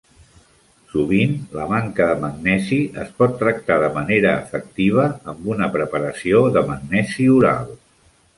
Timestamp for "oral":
7.37-7.71